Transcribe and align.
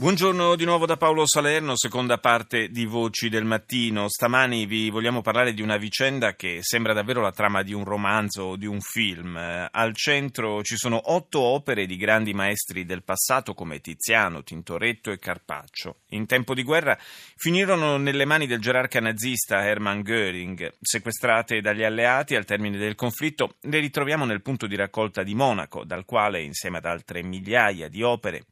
Buongiorno 0.00 0.56
di 0.56 0.64
nuovo 0.64 0.86
da 0.86 0.96
Paolo 0.96 1.26
Salerno, 1.26 1.76
seconda 1.76 2.16
parte 2.16 2.70
di 2.70 2.86
Voci 2.86 3.28
del 3.28 3.44
Mattino. 3.44 4.08
Stamani 4.08 4.64
vi 4.64 4.88
vogliamo 4.88 5.20
parlare 5.20 5.52
di 5.52 5.60
una 5.60 5.76
vicenda 5.76 6.36
che 6.36 6.60
sembra 6.62 6.94
davvero 6.94 7.20
la 7.20 7.32
trama 7.32 7.62
di 7.62 7.74
un 7.74 7.84
romanzo 7.84 8.44
o 8.44 8.56
di 8.56 8.64
un 8.64 8.80
film. 8.80 9.36
Eh, 9.36 9.68
al 9.70 9.94
centro 9.94 10.62
ci 10.62 10.78
sono 10.78 11.12
otto 11.12 11.40
opere 11.40 11.84
di 11.84 11.98
grandi 11.98 12.32
maestri 12.32 12.86
del 12.86 13.02
passato 13.02 13.52
come 13.52 13.80
Tiziano, 13.80 14.42
Tintoretto 14.42 15.10
e 15.10 15.18
Carpaccio. 15.18 15.96
In 16.12 16.24
tempo 16.24 16.54
di 16.54 16.62
guerra 16.62 16.96
finirono 17.36 17.98
nelle 17.98 18.24
mani 18.24 18.46
del 18.46 18.62
gerarca 18.62 19.00
nazista 19.00 19.66
Hermann 19.66 20.00
Göring. 20.00 20.76
Sequestrate 20.80 21.60
dagli 21.60 21.84
alleati 21.84 22.36
al 22.36 22.46
termine 22.46 22.78
del 22.78 22.94
conflitto, 22.94 23.56
le 23.64 23.80
ritroviamo 23.80 24.24
nel 24.24 24.40
punto 24.40 24.66
di 24.66 24.76
raccolta 24.76 25.22
di 25.22 25.34
Monaco, 25.34 25.84
dal 25.84 26.06
quale, 26.06 26.40
insieme 26.40 26.78
ad 26.78 26.86
altre 26.86 27.22
migliaia 27.22 27.90
di 27.90 28.02
opere, 28.02 28.46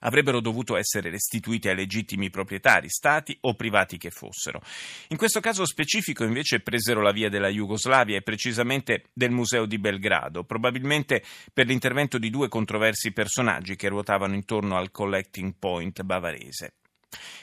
avrebbero 0.00 0.40
dovuto 0.40 0.76
essere 0.76 1.10
restituiti 1.10 1.68
ai 1.68 1.76
legittimi 1.76 2.30
proprietari, 2.30 2.88
stati 2.88 3.36
o 3.42 3.54
privati 3.54 3.98
che 3.98 4.10
fossero. 4.10 4.60
In 5.08 5.16
questo 5.16 5.40
caso 5.40 5.64
specifico 5.66 6.24
invece 6.24 6.60
presero 6.60 7.02
la 7.02 7.12
via 7.12 7.28
della 7.28 7.48
Jugoslavia 7.48 8.16
e 8.16 8.22
precisamente 8.22 9.04
del 9.12 9.30
Museo 9.30 9.66
di 9.66 9.78
Belgrado, 9.78 10.44
probabilmente 10.44 11.22
per 11.52 11.66
l'intervento 11.66 12.18
di 12.18 12.30
due 12.30 12.48
controversi 12.48 13.12
personaggi 13.12 13.76
che 13.76 13.88
ruotavano 13.88 14.34
intorno 14.34 14.76
al 14.76 14.90
collecting 14.90 15.54
point 15.58 16.02
bavarese. 16.02 16.77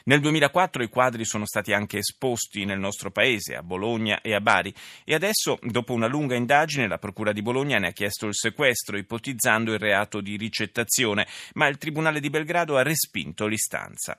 Nel 0.08 0.20
2004 0.20 0.84
i 0.84 0.88
quadri 0.88 1.26
sono 1.26 1.48
stati 1.48 1.73
anche 1.73 1.98
esposti 1.98 2.64
nel 2.64 2.77
nostro 2.77 3.09
paese, 3.09 3.55
a 3.55 3.64
Bologna 3.64 4.22
e 4.22 4.36
a 4.36 4.39
Bari, 4.39 4.72
e 5.03 5.16
adesso, 5.16 5.58
dopo 5.64 5.94
una 5.94 6.06
lunga 6.06 6.36
indagine, 6.36 6.88
la 6.88 7.00
Procura 7.00 7.31
di 7.31 7.42
Bologna 7.42 7.80
ne 7.80 7.88
ha 7.88 7.92
chiesto 7.92 8.28
il 8.28 8.36
sequestro, 8.36 9.00
ipotizzando 9.00 9.73
il 9.73 9.80
reato 9.80 10.22
di 10.22 10.38
ricettazione, 10.38 11.25
ma 11.53 11.66
il 11.66 11.80
Tribunale 11.80 12.20
di 12.20 12.30
Belgrado 12.30 12.78
ha 12.78 12.84
respinto 12.84 13.47
l'istanza. 13.47 14.16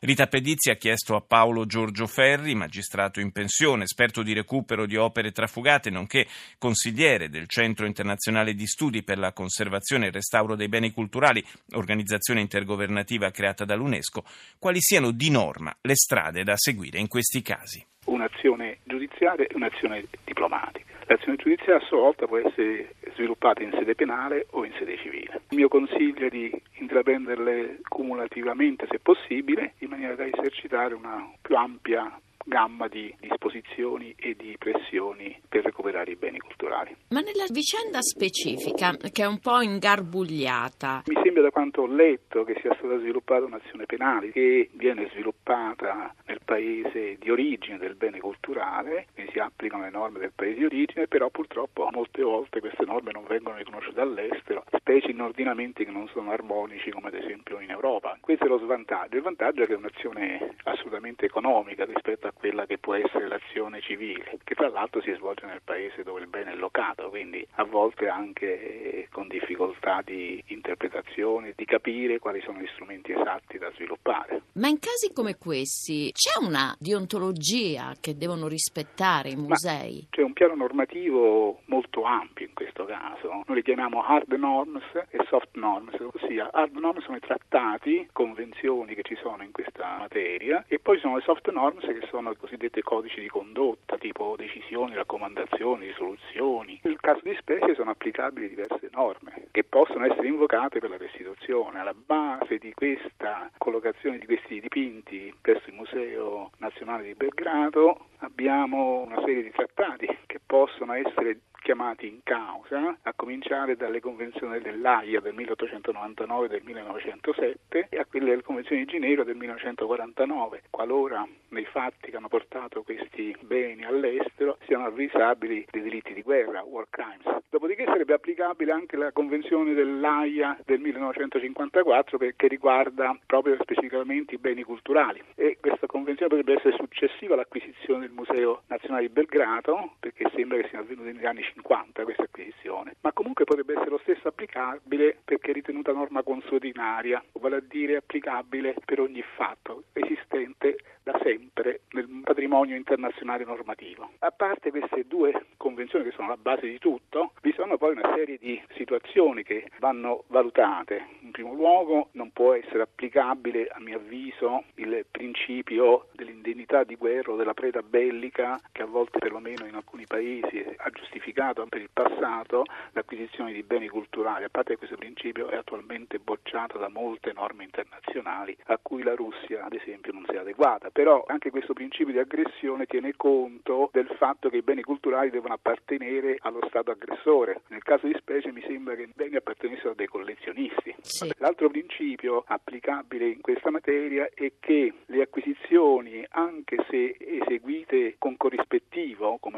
Rita 0.00 0.26
Pedizzi 0.28 0.70
ha 0.70 0.76
chiesto 0.76 1.14
a 1.14 1.20
Paolo 1.20 1.66
Giorgio 1.66 2.06
Ferri, 2.06 2.54
magistrato 2.54 3.20
in 3.20 3.32
pensione, 3.32 3.82
esperto 3.82 4.22
di 4.22 4.32
recupero 4.32 4.86
di 4.86 4.96
opere 4.96 5.30
trafugate, 5.30 5.90
nonché 5.90 6.26
consigliere 6.56 7.28
del 7.28 7.48
Centro 7.48 7.84
internazionale 7.84 8.54
di 8.54 8.66
studi 8.66 9.02
per 9.02 9.18
la 9.18 9.32
conservazione 9.32 10.04
e 10.04 10.08
il 10.08 10.14
restauro 10.14 10.56
dei 10.56 10.68
beni 10.68 10.92
culturali, 10.92 11.44
organizzazione 11.72 12.40
intergovernativa 12.40 13.30
creata 13.30 13.64
dall'UNESCO, 13.64 14.24
quali 14.58 14.80
siano 14.80 15.10
di 15.10 15.30
norma 15.30 15.76
le 15.82 15.96
strade 15.96 16.44
da 16.44 16.54
seguire 16.56 16.98
in 16.98 17.08
questi 17.08 17.42
casi. 17.42 17.84
Un'azione 18.06 18.78
giudiziaria 18.84 19.46
e 19.46 19.54
un'azione 19.54 20.04
diplomatica. 20.24 20.86
L'azione 21.06 21.36
giudiziaria 21.36 21.76
a 21.76 21.86
sua 21.86 21.98
volta 21.98 22.26
può 22.26 22.38
essere 22.38 22.94
sviluppata 23.18 23.62
in 23.62 23.72
sede 23.72 23.96
penale 23.96 24.46
o 24.50 24.64
in 24.64 24.72
sede 24.78 24.96
civile. 24.98 25.42
Il 25.48 25.56
mio 25.56 25.68
consiglio 25.68 26.26
è 26.26 26.30
di 26.30 26.50
intraprenderle 26.74 27.80
cumulativamente 27.88 28.86
se 28.88 29.00
possibile, 29.00 29.74
in 29.78 29.88
maniera 29.88 30.14
da 30.14 30.24
esercitare 30.24 30.94
una 30.94 31.28
più 31.42 31.56
ampia 31.56 32.20
gamma 32.48 32.88
di 32.88 33.14
disposizioni 33.20 34.14
e 34.16 34.34
di 34.34 34.56
pressioni 34.58 35.38
per 35.48 35.64
recuperare 35.64 36.10
i 36.10 36.16
beni 36.16 36.38
culturali. 36.38 36.96
Ma 37.08 37.20
nella 37.20 37.44
vicenda 37.50 38.00
specifica, 38.00 38.96
che 38.96 39.22
è 39.22 39.26
un 39.26 39.38
po' 39.38 39.60
ingarbugliata, 39.60 41.02
mi 41.06 41.20
sembra 41.22 41.42
da 41.42 41.50
quanto 41.50 41.82
ho 41.82 41.86
letto 41.86 42.44
che 42.44 42.56
sia 42.60 42.74
stata 42.78 42.98
sviluppata 42.98 43.44
un'azione 43.44 43.84
penale 43.84 44.32
che 44.32 44.70
viene 44.72 45.08
sviluppata 45.12 46.14
nel 46.26 46.40
paese 46.44 47.16
di 47.18 47.30
origine 47.30 47.78
del 47.78 47.94
bene 47.94 48.18
culturale, 48.18 49.06
quindi 49.12 49.32
si 49.32 49.38
applicano 49.38 49.84
le 49.84 49.90
norme 49.90 50.18
del 50.18 50.32
paese 50.34 50.58
di 50.58 50.64
origine, 50.64 51.06
però 51.06 51.28
purtroppo 51.28 51.88
molte 51.92 52.22
volte 52.22 52.60
queste 52.60 52.84
norme 52.84 53.12
non 53.12 53.24
vengono 53.28 53.56
riconosciute 53.56 54.00
all'estero, 54.00 54.64
specie 54.72 55.10
in 55.10 55.20
ordinamenti 55.20 55.84
che 55.84 55.90
non 55.90 56.08
sono 56.08 56.30
armonici 56.30 56.90
come 56.90 57.08
ad 57.08 57.14
esempio 57.14 57.60
in 57.60 57.70
Europa. 57.70 58.16
Questo 58.20 58.46
è 58.46 58.48
lo 58.48 58.58
svantaggio. 58.58 59.16
Il 59.16 59.22
vantaggio 59.22 59.62
è 59.62 59.66
che 59.66 59.74
è 59.74 59.76
un'azione 59.76 60.54
assolutamente 60.64 61.26
economica 61.26 61.84
rispetto 61.84 62.26
a 62.26 62.32
quella 62.38 62.66
che 62.66 62.78
può 62.78 62.94
essere 62.94 63.28
l'azione 63.28 63.80
civile, 63.80 64.38
che 64.44 64.54
tra 64.54 64.68
l'altro 64.68 65.00
si 65.02 65.12
svolge 65.12 65.46
nel 65.46 65.62
paese 65.62 66.02
dove 66.02 66.20
il 66.20 66.28
bene 66.28 66.52
è 66.52 66.54
locato, 66.54 67.08
quindi 67.10 67.46
a 67.56 67.64
volte 67.64 68.08
anche 68.08 68.97
con 69.18 69.26
difficoltà 69.26 70.00
di 70.04 70.40
interpretazione, 70.46 71.52
di 71.56 71.64
capire 71.64 72.20
quali 72.20 72.40
sono 72.42 72.60
gli 72.60 72.68
strumenti 72.72 73.10
esatti 73.10 73.58
da 73.58 73.68
sviluppare. 73.74 74.42
Ma 74.52 74.68
in 74.68 74.78
casi 74.78 75.12
come 75.12 75.36
questi 75.36 76.12
c'è 76.12 76.38
una 76.40 76.76
deontologia 76.78 77.94
che 78.00 78.16
devono 78.16 78.46
rispettare 78.46 79.30
i 79.30 79.36
musei? 79.36 80.02
Ma 80.02 80.06
c'è 80.10 80.22
un 80.22 80.32
piano 80.32 80.54
normativo 80.54 81.62
molto 81.64 82.04
ampio 82.04 82.46
in 82.46 82.54
questo 82.54 82.84
caso. 82.84 83.42
Noi 83.44 83.56
li 83.56 83.62
chiamiamo 83.62 84.04
hard 84.04 84.32
norms 84.34 84.84
e 85.08 85.18
soft 85.28 85.56
norms, 85.56 85.96
ossia 86.12 86.50
hard 86.52 86.76
norms 86.76 87.02
sono 87.02 87.16
i 87.16 87.20
trattati, 87.20 88.08
convenzioni 88.12 88.94
che 88.94 89.02
ci 89.02 89.16
sono 89.20 89.42
in 89.42 89.50
questa 89.50 89.96
materia 89.98 90.64
e 90.68 90.78
poi 90.78 91.00
sono 91.00 91.16
le 91.16 91.22
soft 91.22 91.50
norms 91.50 91.84
che 91.84 92.06
sono 92.08 92.28
sono 92.28 92.30
i 92.32 92.36
cosiddetti 92.36 92.82
codici 92.82 93.20
di 93.20 93.28
condotta, 93.28 93.96
tipo 93.96 94.34
decisioni, 94.36 94.94
raccomandazioni, 94.94 95.86
risoluzioni. 95.86 96.80
Nel 96.82 97.00
caso 97.00 97.20
di 97.22 97.34
specie 97.38 97.74
sono 97.74 97.90
applicabili 97.90 98.48
diverse 98.48 98.88
norme 98.92 99.07
che 99.50 99.64
possono 99.64 100.04
essere 100.04 100.28
invocate 100.28 100.78
per 100.78 100.90
la 100.90 100.96
restituzione. 100.96 101.80
Alla 101.80 101.94
base 101.94 102.58
di 102.58 102.72
questa 102.74 103.50
collocazione 103.58 104.18
di 104.18 104.26
questi 104.26 104.60
dipinti 104.60 105.34
presso 105.40 105.68
il 105.68 105.74
Museo 105.74 106.50
Nazionale 106.58 107.04
di 107.04 107.14
Belgrado 107.14 108.06
abbiamo 108.18 109.00
una 109.00 109.20
serie 109.24 109.42
di 109.42 109.50
trattati 109.50 110.06
che 110.26 110.40
possono 110.44 110.92
essere 110.94 111.40
chiamati 111.60 112.06
in 112.06 112.20
causa, 112.22 112.96
a 113.02 113.12
cominciare 113.14 113.76
dalle 113.76 114.00
convenzioni 114.00 114.60
dell'AIA 114.60 115.20
del 115.20 115.34
1899 115.34 116.46
e 116.46 116.48
del 116.48 116.62
1907 116.62 117.88
e 117.90 117.98
a 117.98 118.06
quelle 118.06 118.30
delle 118.30 118.42
convenzioni 118.42 118.84
di 118.84 118.90
Ginevra 118.92 119.24
del 119.24 119.36
1949, 119.36 120.62
qualora 120.70 121.26
nei 121.48 121.66
fatti 121.66 122.10
che 122.10 122.16
hanno 122.16 122.28
portato 122.28 122.82
questi 122.82 123.36
beni 123.40 123.84
all'estero 123.84 124.56
siano 124.66 124.86
avvisabili 124.86 125.66
dei 125.70 125.82
delitti 125.82 126.14
di 126.14 126.22
guerra, 126.22 126.62
war 126.62 126.86
crimes. 126.88 127.44
Dopodiché 127.50 127.84
sarebbe 127.84 128.14
applicabile 128.38 128.72
anche 128.72 128.96
la 128.96 129.10
convenzione 129.10 129.74
dell'AIA 129.74 130.58
del 130.64 130.78
1954 130.78 132.18
che 132.18 132.46
riguarda 132.46 133.18
proprio 133.26 133.56
specificamente 133.60 134.36
i 134.36 134.38
beni 134.38 134.62
culturali 134.62 135.20
e 135.34 135.58
questa 135.60 135.86
convenzione 135.86 136.36
potrebbe 136.36 136.58
essere 136.58 136.76
successiva 136.76 137.34
all'acquisizione 137.34 138.06
del 138.06 138.14
Museo 138.14 138.62
Nazionale 138.68 139.08
di 139.08 139.12
Belgrado 139.12 139.94
perché 139.98 140.30
sembra 140.34 140.58
che 140.58 140.68
sia 140.68 140.78
avvenuta 140.78 141.10
negli 141.10 141.26
anni 141.26 141.42
50 141.42 142.04
questa 142.04 142.22
acquisizione, 142.22 142.94
ma 143.00 143.12
comunque 143.12 143.44
potrebbe 143.44 143.72
essere 143.72 143.90
lo 143.90 144.00
stesso 144.02 144.28
applicabile 144.28 145.18
perché 145.24 145.50
è 145.50 145.54
ritenuta 145.54 145.92
norma 145.92 146.22
consuetudinaria, 146.22 147.22
vale 147.32 147.56
a 147.56 147.62
dire 147.66 147.96
applicabile 147.96 148.76
per 148.84 149.00
ogni 149.00 149.24
fatto 149.34 149.84
esistente 149.94 150.76
da 151.02 151.18
sempre 151.22 151.80
nel 151.92 152.06
patrimonio 152.22 152.76
internazionale 152.76 153.44
normativo. 153.44 154.10
A 154.18 154.30
parte 154.30 154.70
queste 154.70 155.06
due 155.06 155.46
convenzioni 155.56 156.04
che 156.04 156.10
sono 156.10 156.28
la 156.28 156.36
base 156.36 156.68
di 156.68 156.78
tutto, 156.78 157.32
vi 157.40 157.52
sono 157.56 157.78
poi 157.78 157.92
una 157.92 158.12
serie 158.14 158.27
di 158.36 158.60
situazioni 158.74 159.42
che 159.42 159.70
vanno 159.78 160.24
valutate. 160.26 161.06
Primo 161.38 161.54
luogo 161.54 162.08
non 162.14 162.32
può 162.32 162.52
essere 162.52 162.82
applicabile, 162.82 163.68
a 163.68 163.78
mio 163.78 163.98
avviso, 163.98 164.64
il 164.74 165.06
principio 165.08 166.08
dell'indennità 166.10 166.82
di 166.82 166.96
guerra 166.96 167.30
o 167.30 167.36
della 167.36 167.54
preda 167.54 167.80
bellica 167.80 168.60
che 168.72 168.82
a 168.82 168.86
volte 168.86 169.20
perlomeno 169.20 169.64
in 169.64 169.76
alcuni 169.76 170.04
paesi 170.04 170.64
ha 170.76 170.90
giustificato 170.90 171.64
per 171.66 171.80
il 171.80 171.90
passato 171.92 172.64
l'acquisizione 172.90 173.52
di 173.52 173.62
beni 173.62 173.86
culturali. 173.86 174.42
A 174.42 174.48
parte 174.48 174.76
questo 174.76 174.96
principio 174.96 175.46
è 175.46 175.54
attualmente 175.54 176.18
bocciato 176.18 176.76
da 176.76 176.88
molte 176.88 177.32
norme 177.32 177.62
internazionali 177.62 178.56
a 178.64 178.78
cui 178.82 179.04
la 179.04 179.14
Russia 179.14 179.64
ad 179.64 179.74
esempio 179.74 180.12
non 180.12 180.24
si 180.26 180.34
è 180.34 180.38
adeguata 180.38 180.90
però 180.90 181.22
anche 181.28 181.50
questo 181.50 181.72
principio 181.72 182.12
di 182.12 182.18
aggressione 182.18 182.86
tiene 182.86 183.12
conto 183.16 183.90
del 183.92 184.08
fatto 184.18 184.48
che 184.48 184.56
i 184.56 184.62
beni 184.62 184.82
culturali 184.82 185.30
devono 185.30 185.54
appartenere 185.54 186.36
allo 186.40 186.66
Stato 186.66 186.90
aggressore. 186.90 187.60
Nel 187.68 187.84
caso 187.84 188.08
di 188.08 188.16
specie 188.18 188.50
mi 188.50 188.64
sembra 188.66 188.96
che 188.96 189.02
i 189.02 189.12
beni 189.14 189.36
appartenessero 189.36 189.90
a 189.90 189.94
dei 189.94 190.08
collezionisti. 190.08 190.96
Sì. 191.00 191.27
L'altro 191.38 191.68
principio 191.68 192.44
applicabile 192.46 193.28
in 193.28 193.40
questa 193.40 193.70
materia 193.70 194.28
è 194.34 194.52
che 194.58 194.92
le 195.06 195.22
acquisizioni, 195.22 196.24
anche 196.30 196.76
se 196.90 197.16
eseguite 197.18 198.16
con 198.18 198.36
corrispettivo, 198.36 199.38
come 199.38 199.57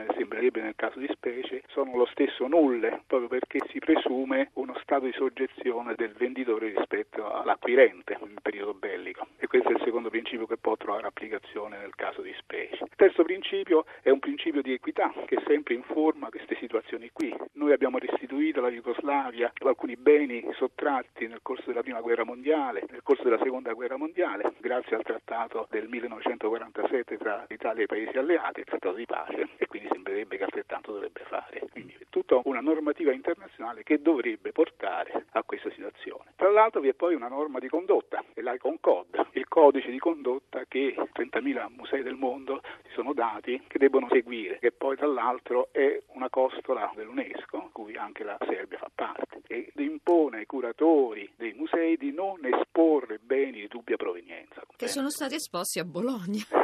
sembrerebbe 0.50 0.60
nel 0.60 0.74
caso 0.76 0.98
di 0.98 1.08
specie, 1.10 1.62
sono 1.68 1.96
lo 1.96 2.06
stesso 2.06 2.46
nulle, 2.46 3.02
proprio 3.06 3.28
perché 3.28 3.60
si 3.70 3.78
presume 3.78 4.50
uno 4.54 4.76
stato 4.82 5.06
di 5.06 5.12
soggezione 5.12 5.94
del 5.96 6.12
venditore 6.12 6.72
rispetto 6.74 7.30
all'acquirente 7.30 8.18
nel 8.20 8.40
periodo 8.42 8.74
bellico. 8.74 9.26
E 9.38 9.46
questo 9.46 9.68
è 9.70 9.72
il 9.72 9.82
secondo 9.84 10.10
principio 10.10 10.46
che 10.46 10.56
può 10.56 10.76
trovare 10.76 11.06
applicazione 11.06 11.78
nel 11.78 11.94
caso 11.94 12.20
di 12.20 12.34
specie. 12.38 12.84
Il 12.84 12.96
terzo 12.96 13.22
principio 13.22 13.84
è 14.02 14.10
un 14.10 14.18
principio 14.18 14.60
di 14.60 14.72
equità 14.72 15.12
che 15.26 15.40
sempre 15.46 15.74
informa 15.74 16.28
queste 16.28 16.56
situazioni 16.56 17.10
qui. 17.12 17.34
Noi 17.54 17.72
abbiamo 17.72 17.98
restituito 17.98 18.58
alla 18.58 18.70
Jugoslavia 18.70 19.52
alcuni 19.64 19.96
beni 19.96 20.44
sottratti 20.54 21.26
nel 21.26 21.40
corso 21.42 21.64
della 21.66 21.82
prima 21.82 22.00
guerra 22.00 22.24
mondiale, 22.24 22.84
nel 22.90 23.02
corso 23.02 23.22
della 23.22 23.40
seconda 23.42 23.72
guerra 23.72 23.96
mondiale, 23.96 24.54
grazie 24.58 24.96
al 24.96 25.02
trattato 25.02 25.66
del 25.70 25.88
1947 25.88 27.16
tra 27.18 27.44
l'Italia 27.48 27.82
e 27.82 27.84
i 27.84 27.86
paesi 27.86 28.18
alleati, 28.18 28.60
il 28.60 28.66
trattato 28.66 28.96
di 28.96 29.06
pace, 29.06 29.48
e 29.56 29.66
quindi 29.66 29.88
sembrerebbe 29.92 30.36
che 30.40 30.44
altrettanto 30.44 30.92
dovrebbe 30.92 31.20
fare. 31.26 31.60
Quindi 31.70 31.96
è 31.98 32.06
tutta 32.08 32.40
una 32.44 32.60
normativa 32.60 33.12
internazionale 33.12 33.82
che 33.82 34.00
dovrebbe 34.00 34.52
portare 34.52 35.26
a 35.32 35.42
questa 35.42 35.70
situazione. 35.70 36.32
Tra 36.36 36.50
l'altro 36.50 36.80
vi 36.80 36.88
è 36.88 36.94
poi 36.94 37.14
una 37.14 37.28
norma 37.28 37.58
di 37.58 37.68
condotta, 37.68 38.24
è 38.32 38.40
l'ICON 38.40 38.80
Code, 38.80 39.26
il 39.32 39.46
codice 39.48 39.90
di 39.90 39.98
condotta 39.98 40.64
che 40.66 40.94
30.000 40.96 41.66
musei 41.76 42.02
del 42.02 42.14
mondo 42.14 42.62
si 42.86 42.92
sono 42.94 43.12
dati 43.12 43.62
che 43.66 43.78
debbono 43.78 44.08
seguire, 44.10 44.58
che 44.58 44.72
poi 44.72 44.96
tra 44.96 45.06
l'altro 45.06 45.68
è 45.72 46.00
una 46.14 46.30
costola 46.30 46.90
dell'UNESCO, 46.94 47.68
cui 47.72 47.96
anche 47.96 48.24
la 48.24 48.38
Serbia 48.40 48.78
fa 48.78 48.90
parte, 48.94 49.42
e 49.46 49.72
impone 49.76 50.38
ai 50.38 50.46
curatori 50.46 51.30
dei 51.36 51.52
musei 51.52 51.96
di 51.98 52.12
non 52.12 52.38
esporre 52.46 53.18
beni 53.18 53.60
di 53.60 53.68
dubbia 53.68 53.96
provenienza. 53.96 54.62
Che 54.74 54.88
sono 54.88 55.10
stati 55.10 55.34
esposti 55.34 55.78
a 55.78 55.84
Bologna. 55.84 56.42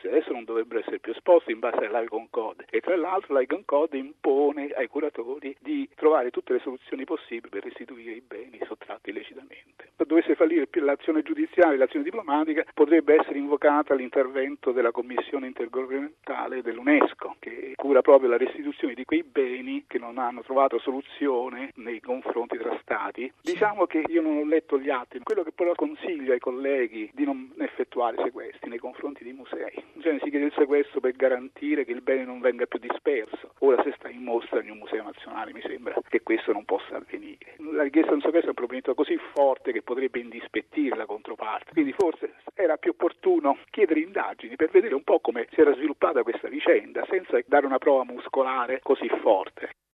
sì, 0.00 0.06
adesso 0.08 0.32
non 0.32 0.44
dovrebbero 0.44 0.80
essere 0.80 0.98
più 0.98 1.12
esposti 1.12 1.52
in 1.52 1.58
base 1.58 1.86
all'Icon 1.86 2.28
Code 2.30 2.66
e 2.70 2.80
tra 2.80 2.96
l'altro 2.96 3.38
l'Icon 3.38 3.64
Code 3.64 3.96
impone 3.96 4.70
ai 4.70 4.88
curatori 4.88 5.56
di 5.60 5.88
trovare 5.94 6.30
tutte 6.30 6.52
le 6.52 6.60
soluzioni 6.60 7.04
possibili 7.04 7.48
per 7.48 7.64
restituire 7.64 8.12
i 8.12 8.22
beni 8.26 8.58
sottratti 8.66 9.10
illecitamente. 9.10 9.90
Se 9.96 10.04
dovesse 10.04 10.34
fallire 10.34 10.68
l'azione 10.72 11.22
giudiziaria, 11.22 11.78
l'azione 11.78 12.04
diplomatica, 12.04 12.64
potrebbe 12.74 13.14
essere 13.20 13.38
invocata 13.38 13.94
l'intervento 13.94 14.72
della 14.72 14.90
Commissione 14.90 15.46
intergovernamentale 15.46 16.62
dell'UNESCO 16.62 17.36
che 17.38 17.72
cura 17.76 18.00
proprio 18.00 18.30
la 18.30 18.36
restituzione 18.36 18.94
di 18.94 19.04
quei 19.04 19.22
beni 19.22 19.84
che 19.86 19.98
non 19.98 20.18
hanno 20.18 20.42
trovato 20.42 20.78
soluzione 20.78 21.70
nei 21.76 22.00
confronti 22.00 22.58
tra 22.58 22.76
stati. 22.82 23.32
Diciamo 23.40 23.86
che 23.86 24.02
io 24.08 24.22
non 24.22 24.38
ho 24.38 24.44
letto 24.44 24.78
gli 24.78 24.90
atti, 24.90 25.20
quello 25.22 25.42
che 25.42 25.52
però 25.52 25.74
consiglio 25.74 26.32
ai 26.32 26.40
colleghi 26.40 27.10
di 27.12 27.24
non 27.24 27.52
effettuare 27.58 28.16
sequestri 28.22 28.68
nei 28.68 28.78
confronti 28.78 29.21
dei 29.22 29.32
musei. 29.32 29.72
In 29.94 30.00
genere 30.00 30.20
si 30.24 30.30
chiede 30.30 30.46
il 30.46 30.52
sequestro 30.56 31.00
per 31.00 31.12
garantire 31.12 31.84
che 31.84 31.92
il 31.92 32.02
bene 32.02 32.24
non 32.24 32.40
venga 32.40 32.66
più 32.66 32.78
disperso. 32.78 33.54
Ora 33.58 33.82
se 33.82 33.92
sta 33.96 34.08
in 34.08 34.22
mostra 34.22 34.60
in 34.62 34.70
un 34.70 34.78
museo 34.78 35.02
nazionale 35.02 35.52
mi 35.52 35.62
sembra 35.62 35.94
che 36.08 36.22
questo 36.22 36.52
non 36.52 36.64
possa 36.64 36.96
avvenire. 36.96 37.56
La 37.72 37.82
richiesta 37.82 38.10
di 38.10 38.16
un 38.16 38.22
sequestro 38.22 38.52
è 38.52 38.54
un 38.54 38.66
provvedimento 38.66 38.94
così 38.94 39.18
forte 39.34 39.72
che 39.72 39.82
potrebbe 39.82 40.18
indispettire 40.20 40.96
la 40.96 41.06
controparte. 41.06 41.72
Quindi 41.72 41.92
forse 41.92 42.34
era 42.54 42.76
più 42.76 42.90
opportuno 42.90 43.58
chiedere 43.70 44.00
indagini 44.00 44.56
per 44.56 44.70
vedere 44.70 44.94
un 44.94 45.04
po' 45.04 45.20
come 45.20 45.46
si 45.52 45.60
era 45.60 45.74
sviluppata 45.74 46.22
questa 46.22 46.48
vicenda 46.48 47.04
senza 47.08 47.38
dare 47.46 47.66
una 47.66 47.78
prova 47.78 48.04
muscolare 48.04 48.80
così 48.82 49.08
forte. 49.20 49.70